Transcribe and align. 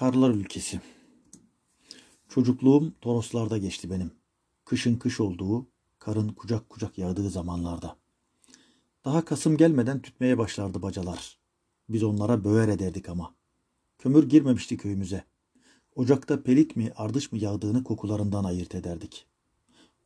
Karlar 0.00 0.30
ülkesi. 0.30 0.80
Çocukluğum 2.28 2.92
Toroslarda 3.00 3.58
geçti 3.58 3.90
benim. 3.90 4.10
Kışın 4.64 4.96
kış 4.96 5.20
olduğu, 5.20 5.66
karın 5.98 6.28
kucak 6.28 6.70
kucak 6.70 6.98
yağdığı 6.98 7.30
zamanlarda. 7.30 7.96
Daha 9.04 9.24
Kasım 9.24 9.56
gelmeden 9.56 10.02
tütmeye 10.02 10.38
başlardı 10.38 10.82
bacalar. 10.82 11.38
Biz 11.88 12.02
onlara 12.02 12.44
böğer 12.44 12.68
ederdik 12.68 13.08
ama. 13.08 13.34
Kömür 13.98 14.28
girmemişti 14.28 14.76
köyümüze. 14.76 15.24
Ocakta 15.94 16.42
pelit 16.42 16.76
mi 16.76 16.92
ardış 16.96 17.32
mı 17.32 17.38
yağdığını 17.38 17.84
kokularından 17.84 18.44
ayırt 18.44 18.74
ederdik. 18.74 19.26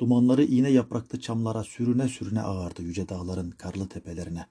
Dumanları 0.01 0.45
iğne 0.45 0.71
yapraklı 0.71 1.21
çamlara 1.21 1.65
sürüne 1.65 2.09
sürüne 2.09 2.43
ağardı 2.43 2.83
yüce 2.83 3.09
dağların 3.09 3.51
karlı 3.51 3.89
tepelerine. 3.89 4.47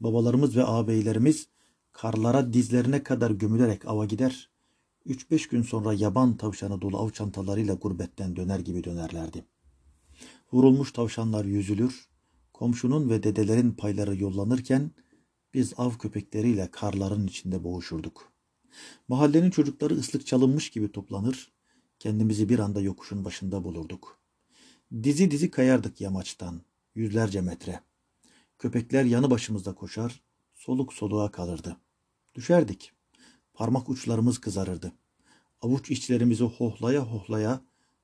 Babalarımız 0.00 0.56
ve 0.56 0.64
ağabeylerimiz 0.64 1.48
karlara 1.94 2.52
dizlerine 2.52 3.02
kadar 3.02 3.30
gömülerek 3.30 3.88
ava 3.88 4.04
gider, 4.04 4.50
üç 5.04 5.30
beş 5.30 5.48
gün 5.48 5.62
sonra 5.62 5.92
yaban 5.92 6.36
tavşanı 6.36 6.80
dolu 6.80 6.98
av 6.98 7.10
çantalarıyla 7.10 7.74
gurbetten 7.74 8.36
döner 8.36 8.58
gibi 8.58 8.84
dönerlerdi. 8.84 9.44
Vurulmuş 10.52 10.92
tavşanlar 10.92 11.44
yüzülür, 11.44 12.08
komşunun 12.52 13.10
ve 13.10 13.22
dedelerin 13.22 13.72
payları 13.72 14.16
yollanırken 14.16 14.90
biz 15.54 15.74
av 15.76 15.90
köpekleriyle 15.90 16.70
karların 16.70 17.26
içinde 17.26 17.64
boğuşurduk. 17.64 18.32
Mahallenin 19.08 19.50
çocukları 19.50 19.94
ıslık 19.94 20.26
çalınmış 20.26 20.70
gibi 20.70 20.92
toplanır, 20.92 21.52
kendimizi 21.98 22.48
bir 22.48 22.58
anda 22.58 22.80
yokuşun 22.80 23.24
başında 23.24 23.64
bulurduk. 23.64 24.20
Dizi 25.02 25.30
dizi 25.30 25.50
kayardık 25.50 26.00
yamaçtan, 26.00 26.60
yüzlerce 26.94 27.40
metre. 27.40 27.80
Köpekler 28.58 29.04
yanı 29.04 29.30
başımızda 29.30 29.74
koşar, 29.74 30.22
soluk 30.54 30.92
soluğa 30.92 31.30
kalırdı. 31.30 31.76
Düşerdik. 32.34 32.92
Parmak 33.54 33.88
uçlarımız 33.88 34.38
kızarırdı. 34.38 34.92
Avuç 35.60 35.90
içlerimizi 35.90 36.44
hohlaya 36.44 37.00
hohlaya 37.00 37.60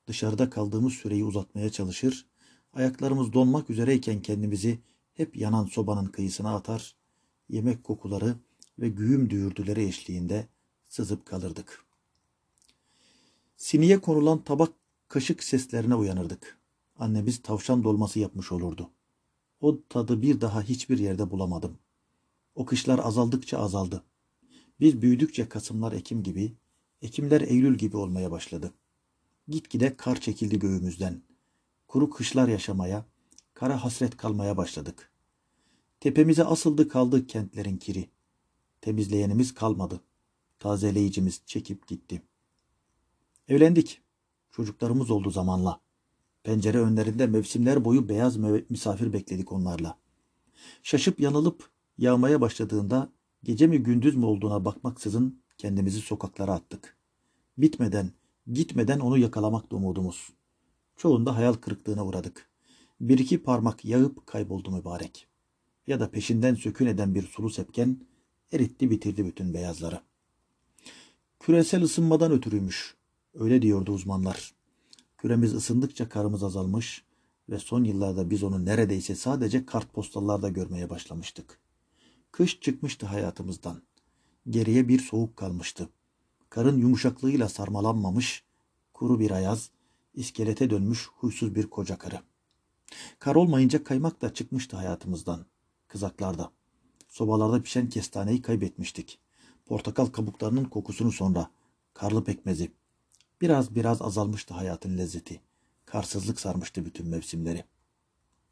dışarıda 0.07 0.51
kaldığımız 0.51 0.93
süreyi 0.93 1.25
uzatmaya 1.25 1.71
çalışır, 1.71 2.27
ayaklarımız 2.73 3.33
donmak 3.33 3.71
üzereyken 3.71 4.23
kendimizi 4.23 4.79
hep 5.13 5.37
yanan 5.37 5.67
sobanın 5.67 6.07
kıyısına 6.07 6.55
atar, 6.55 6.97
yemek 7.49 7.85
kokuları 7.85 8.37
ve 8.79 8.89
güğüm 8.89 9.31
düğürdüleri 9.31 9.85
eşliğinde 9.85 10.49
sızıp 10.89 11.27
kalırdık. 11.27 11.85
Siniye 13.57 14.01
konulan 14.01 14.45
tabak 14.45 14.73
kaşık 15.09 15.45
seslerine 15.45 15.95
uyanırdık. 15.95 16.59
Annemiz 16.99 17.43
tavşan 17.43 17.85
dolması 17.85 18.19
yapmış 18.19 18.53
olurdu. 18.53 18.91
O 19.61 19.79
tadı 19.89 20.23
bir 20.23 20.41
daha 20.41 20.63
hiçbir 20.63 20.99
yerde 20.99 21.31
bulamadım. 21.31 21.79
O 22.55 22.65
kışlar 22.65 22.99
azaldıkça 22.99 23.59
azaldı. 23.59 24.05
Biz 24.81 25.03
büyüdükçe 25.03 25.49
Kasımlar 25.49 25.93
Ekim 25.93 26.23
gibi, 26.23 26.53
Ekimler 27.03 27.41
Eylül 27.41 27.79
gibi 27.79 27.97
olmaya 27.97 28.31
başladı. 28.31 28.75
Gitgide 29.49 29.97
kar 29.97 30.21
çekildi 30.21 30.59
göğümüzden. 30.59 31.23
Kuru 31.89 32.11
kışlar 32.11 32.49
yaşamaya, 32.49 33.07
kara 33.55 33.85
hasret 33.85 34.17
kalmaya 34.17 34.57
başladık. 34.57 35.13
Tepemize 36.01 36.45
asıldı 36.45 36.89
kaldı 36.89 37.27
kentlerin 37.27 37.77
kiri. 37.77 38.09
Temizleyenimiz 38.81 39.55
kalmadı. 39.55 40.01
Tazeleyicimiz 40.59 41.43
çekip 41.47 41.87
gitti. 41.87 42.23
Evlendik. 43.49 44.01
Çocuklarımız 44.51 45.11
oldu 45.11 45.31
zamanla. 45.31 45.81
Pencere 46.43 46.79
önlerinde 46.79 47.27
mevsimler 47.27 47.85
boyu 47.85 48.09
beyaz 48.09 48.37
misafir 48.71 49.13
bekledik 49.13 49.53
onlarla. 49.53 49.99
Şaşıp 50.83 51.21
yanılıp 51.21 51.71
yağmaya 51.99 52.41
başladığında 52.41 53.13
gece 53.43 53.67
mi 53.67 53.79
gündüz 53.79 54.17
mü 54.17 54.25
olduğuna 54.25 54.65
bakmaksızın 54.65 55.43
kendimizi 55.59 56.01
sokaklara 56.01 56.53
attık. 56.53 56.97
Bitmeden, 57.59 58.11
gitmeden 58.53 59.01
onu 59.01 59.19
yakalamak 59.19 59.73
umudumuz. 59.73 60.29
Çoğunda 60.97 61.37
hayal 61.37 61.53
kırıklığına 61.53 62.07
uğradık. 62.07 62.51
Bir 63.01 63.19
iki 63.19 63.43
parmak 63.43 63.85
yağıp 63.85 64.27
kayboldu 64.27 64.71
mübarek. 64.71 65.27
Ya 65.87 66.01
da 66.01 66.11
peşinden 66.11 66.55
sökün 66.55 66.87
eden 66.87 67.15
bir 67.15 67.23
sulu 67.23 67.51
sepken 67.51 68.01
eritti 68.53 68.91
bitirdi 68.91 69.27
bütün 69.27 69.55
beyazları. 69.55 70.01
Küresel 71.41 71.83
ısınmadan 71.83 72.33
ötürüymüş. 72.33 72.97
Öyle 73.35 73.63
diyordu 73.63 73.93
uzmanlar. 73.93 74.55
Küremiz 75.19 75.55
ısındıkça 75.55 76.09
karımız 76.09 76.43
azalmış 76.43 77.05
ve 77.49 77.59
son 77.59 77.85
yıllarda 77.85 78.31
biz 78.31 78.43
onu 78.43 78.65
neredeyse 78.65 79.15
sadece 79.15 79.67
kartpostallarda 79.67 80.49
görmeye 80.49 80.91
başlamıştık. 80.91 81.61
Kış 82.33 82.61
çıkmıştı 82.61 83.07
hayatımızdan. 83.07 83.83
Geriye 84.49 84.89
bir 84.89 84.99
soğuk 84.99 85.37
kalmıştı. 85.37 85.89
Karın 86.51 86.79
yumuşaklığıyla 86.79 87.49
sarmalanmamış, 87.49 88.45
kuru 88.95 89.21
bir 89.21 89.31
ayaz, 89.31 89.71
iskelete 90.15 90.71
dönmüş 90.71 91.09
huysuz 91.17 91.55
bir 91.55 91.67
koca 91.67 91.99
karı. 91.99 92.21
Kar 93.19 93.35
olmayınca 93.35 93.85
kaymak 93.85 94.23
da 94.23 94.35
çıkmıştı 94.35 94.77
hayatımızdan. 94.77 95.47
Kızaklarda. 95.89 96.53
Sobalarda 97.09 97.63
pişen 97.63 97.89
kestaneyi 97.89 98.43
kaybetmiştik. 98.43 99.19
Portakal 99.67 100.07
kabuklarının 100.07 100.65
kokusunu 100.65 101.13
sonra. 101.13 101.51
Karlı 101.95 102.25
pekmezi. 102.25 102.73
Biraz 103.41 103.75
biraz 103.75 104.03
azalmıştı 104.03 104.55
hayatın 104.55 104.99
lezzeti. 104.99 105.41
Karsızlık 105.87 106.41
sarmıştı 106.41 106.85
bütün 106.85 107.09
mevsimleri. 107.09 107.65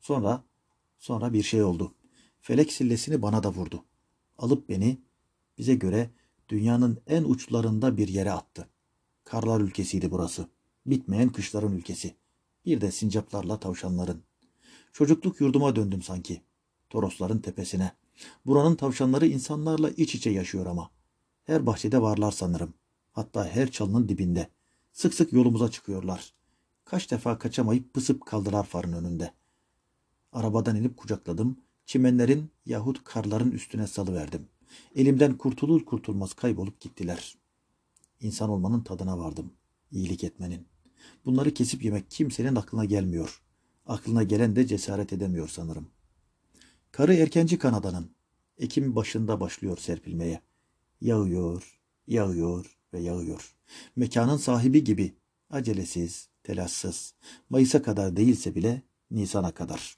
Sonra, 0.00 0.44
sonra 0.98 1.32
bir 1.32 1.42
şey 1.42 1.62
oldu. 1.62 1.94
Felek 2.48 2.72
sillesini 2.72 3.22
bana 3.22 3.42
da 3.42 3.52
vurdu. 3.52 3.84
Alıp 4.38 4.68
beni 4.68 4.98
bize 5.58 5.74
göre 5.74 6.10
dünyanın 6.48 6.98
en 7.06 7.24
uçlarında 7.24 7.96
bir 7.96 8.08
yere 8.08 8.32
attı. 8.32 8.68
Karlar 9.24 9.60
ülkesiydi 9.60 10.10
burası. 10.10 10.48
Bitmeyen 10.86 11.28
kışların 11.28 11.72
ülkesi. 11.72 12.14
Bir 12.64 12.80
de 12.80 12.90
sincaplarla 12.90 13.60
tavşanların. 13.60 14.22
Çocukluk 14.92 15.40
yurduma 15.40 15.76
döndüm 15.76 16.02
sanki. 16.02 16.42
Torosların 16.90 17.38
tepesine. 17.38 17.92
Buranın 18.46 18.76
tavşanları 18.76 19.26
insanlarla 19.26 19.90
iç 19.90 20.14
içe 20.14 20.30
yaşıyor 20.30 20.66
ama. 20.66 20.90
Her 21.44 21.66
bahçede 21.66 22.02
varlar 22.02 22.32
sanırım. 22.32 22.74
Hatta 23.12 23.48
her 23.48 23.70
çalının 23.70 24.08
dibinde. 24.08 24.48
Sık 24.92 25.14
sık 25.14 25.32
yolumuza 25.32 25.70
çıkıyorlar. 25.70 26.34
Kaç 26.84 27.10
defa 27.10 27.38
kaçamayıp 27.38 27.94
pısıp 27.94 28.26
kaldılar 28.26 28.66
farın 28.66 28.92
önünde. 28.92 29.32
Arabadan 30.32 30.76
inip 30.76 30.96
kucakladım. 30.96 31.58
Çimenlerin 31.88 32.50
yahut 32.66 33.04
karların 33.04 33.50
üstüne 33.50 33.86
salıverdim. 33.86 34.48
Elimden 34.94 35.36
kurtulur 35.38 35.84
kurtulmaz 35.84 36.34
kaybolup 36.34 36.80
gittiler. 36.80 37.38
İnsan 38.20 38.50
olmanın 38.50 38.80
tadına 38.80 39.18
vardım. 39.18 39.52
İyilik 39.90 40.24
etmenin. 40.24 40.66
Bunları 41.24 41.54
kesip 41.54 41.84
yemek 41.84 42.10
kimsenin 42.10 42.56
aklına 42.56 42.84
gelmiyor. 42.84 43.42
Aklına 43.86 44.22
gelen 44.22 44.56
de 44.56 44.66
cesaret 44.66 45.12
edemiyor 45.12 45.48
sanırım. 45.48 45.88
Karı 46.92 47.14
erkenci 47.14 47.58
kanadanın. 47.58 48.10
Ekim 48.58 48.96
başında 48.96 49.40
başlıyor 49.40 49.78
serpilmeye. 49.78 50.40
Yağıyor, 51.00 51.80
yağıyor 52.06 52.78
ve 52.92 53.00
yağıyor. 53.00 53.54
Mekanın 53.96 54.36
sahibi 54.36 54.84
gibi 54.84 55.14
acelesiz, 55.50 56.28
telaşsız. 56.42 57.14
Mayıs'a 57.50 57.82
kadar 57.82 58.16
değilse 58.16 58.54
bile 58.54 58.82
Nisan'a 59.10 59.50
kadar. 59.50 59.96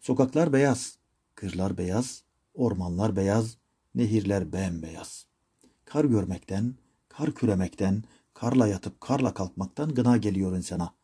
Sokaklar 0.00 0.52
beyaz, 0.52 1.01
kırlar 1.42 1.78
beyaz, 1.78 2.22
ormanlar 2.54 3.16
beyaz, 3.16 3.56
nehirler 3.94 4.52
bembeyaz. 4.52 5.26
Kar 5.84 6.04
görmekten, 6.04 6.74
kar 7.08 7.34
küremekten, 7.34 8.04
karla 8.34 8.66
yatıp 8.66 9.00
karla 9.00 9.34
kalkmaktan 9.34 9.94
gına 9.94 10.16
geliyor 10.16 10.56
insana. 10.56 10.94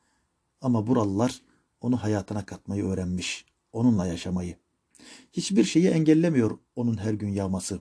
Ama 0.60 0.86
buralılar 0.86 1.42
onu 1.80 2.02
hayatına 2.02 2.46
katmayı 2.46 2.84
öğrenmiş, 2.84 3.44
onunla 3.72 4.06
yaşamayı. 4.06 4.56
Hiçbir 5.32 5.64
şeyi 5.64 5.88
engellemiyor 5.88 6.58
onun 6.76 6.96
her 6.96 7.12
gün 7.12 7.28
yağması. 7.28 7.80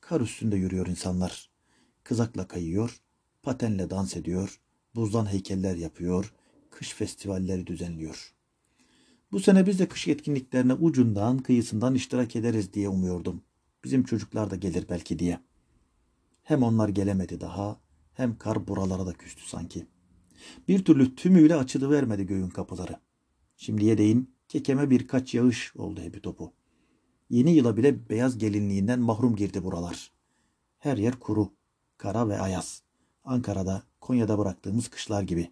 Kar 0.00 0.20
üstünde 0.20 0.56
yürüyor 0.56 0.86
insanlar. 0.86 1.50
Kızakla 2.04 2.48
kayıyor, 2.48 3.00
patenle 3.42 3.90
dans 3.90 4.16
ediyor, 4.16 4.60
buzdan 4.94 5.32
heykeller 5.32 5.76
yapıyor, 5.76 6.34
kış 6.70 6.94
festivalleri 6.94 7.66
düzenliyor. 7.66 8.34
Bu 9.32 9.40
sene 9.40 9.66
biz 9.66 9.78
de 9.78 9.88
kış 9.88 10.08
etkinliklerine 10.08 10.74
ucundan, 10.74 11.38
kıyısından 11.38 11.94
iştirak 11.94 12.36
ederiz 12.36 12.72
diye 12.72 12.88
umuyordum. 12.88 13.42
Bizim 13.84 14.04
çocuklar 14.04 14.50
da 14.50 14.56
gelir 14.56 14.86
belki 14.88 15.18
diye. 15.18 15.40
Hem 16.42 16.62
onlar 16.62 16.88
gelemedi 16.88 17.40
daha, 17.40 17.80
hem 18.14 18.38
kar 18.38 18.68
buralara 18.68 19.06
da 19.06 19.12
küstü 19.12 19.42
sanki. 19.48 19.86
Bir 20.68 20.84
türlü 20.84 21.14
tümüyle 21.14 21.54
açılıvermedi 21.54 22.26
göğün 22.26 22.48
kapıları. 22.48 22.96
Şimdiye 23.56 23.98
değin 23.98 24.34
kekeme 24.48 24.90
birkaç 24.90 25.34
yağış 25.34 25.76
oldu 25.76 26.00
hepi 26.00 26.22
topu. 26.22 26.52
Yeni 27.30 27.50
yıla 27.50 27.76
bile 27.76 28.08
beyaz 28.08 28.38
gelinliğinden 28.38 29.00
mahrum 29.00 29.36
girdi 29.36 29.64
buralar. 29.64 30.12
Her 30.78 30.96
yer 30.96 31.18
kuru, 31.20 31.52
kara 31.96 32.28
ve 32.28 32.40
ayaz. 32.40 32.82
Ankara'da, 33.24 33.82
Konya'da 34.00 34.38
bıraktığımız 34.38 34.88
kışlar 34.88 35.22
gibi. 35.22 35.50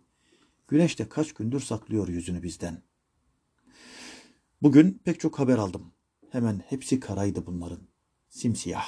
Güneş 0.69 0.99
de 0.99 1.09
kaç 1.09 1.33
gündür 1.33 1.61
saklıyor 1.61 2.09
yüzünü 2.09 2.43
bizden. 2.43 2.83
Bugün 4.63 5.01
pek 5.05 5.21
çok 5.21 5.39
haber 5.39 5.59
aldım. 5.59 5.93
Hemen 6.31 6.63
hepsi 6.67 7.01
karaydı 7.01 7.47
bunların. 7.47 7.81
Simsiyah. 8.29 8.87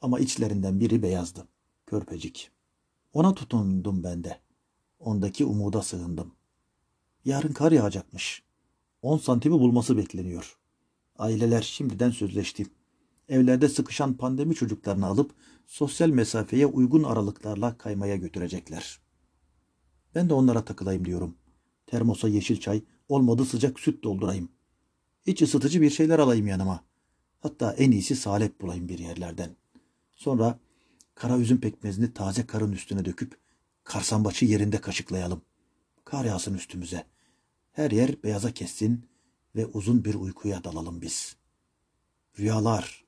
Ama 0.00 0.18
içlerinden 0.18 0.80
biri 0.80 1.02
beyazdı. 1.02 1.48
Körpecik. 1.86 2.50
Ona 3.12 3.34
tutundum 3.34 4.04
ben 4.04 4.24
de. 4.24 4.40
Ondaki 4.98 5.44
umuda 5.44 5.82
sığındım. 5.82 6.34
Yarın 7.24 7.52
kar 7.52 7.72
yağacakmış. 7.72 8.42
10 9.02 9.18
santimi 9.18 9.54
bulması 9.54 9.96
bekleniyor. 9.96 10.58
Aileler 11.16 11.62
şimdiden 11.62 12.10
sözleşti. 12.10 12.66
Evlerde 13.28 13.68
sıkışan 13.68 14.14
pandemi 14.14 14.54
çocuklarını 14.54 15.06
alıp 15.06 15.34
sosyal 15.66 16.08
mesafeye 16.08 16.66
uygun 16.66 17.02
aralıklarla 17.02 17.78
kaymaya 17.78 18.16
götürecekler. 18.16 19.00
Ben 20.14 20.28
de 20.28 20.34
onlara 20.34 20.64
takılayım 20.64 21.04
diyorum. 21.04 21.36
Termosa 21.86 22.28
yeşil 22.28 22.60
çay, 22.60 22.82
olmadı 23.08 23.44
sıcak 23.44 23.80
süt 23.80 24.04
doldurayım. 24.04 24.48
İç 25.26 25.42
ısıtıcı 25.42 25.80
bir 25.80 25.90
şeyler 25.90 26.18
alayım 26.18 26.46
yanıma. 26.46 26.84
Hatta 27.40 27.72
en 27.72 27.90
iyisi 27.90 28.16
salep 28.16 28.60
bulayım 28.60 28.88
bir 28.88 28.98
yerlerden. 28.98 29.56
Sonra 30.12 30.58
kara 31.14 31.38
üzüm 31.38 31.60
pekmezini 31.60 32.14
taze 32.14 32.46
karın 32.46 32.72
üstüne 32.72 33.04
döküp 33.04 33.38
karsambaçı 33.84 34.44
yerinde 34.44 34.80
kaşıklayalım. 34.80 35.42
Kar 36.04 36.24
yağsın 36.24 36.54
üstümüze. 36.54 37.06
Her 37.72 37.90
yer 37.90 38.22
beyaza 38.22 38.52
kessin 38.52 39.06
ve 39.56 39.66
uzun 39.66 40.04
bir 40.04 40.14
uykuya 40.14 40.64
dalalım 40.64 41.02
biz. 41.02 41.36
Rüyalar. 42.38 43.04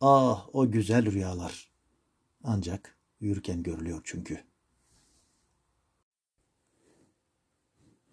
Ah 0.00 0.48
o 0.52 0.70
güzel 0.70 1.12
rüyalar. 1.12 1.70
Ancak 2.44 2.98
uyurken 3.20 3.62
görülüyor 3.62 4.00
çünkü. 4.04 4.49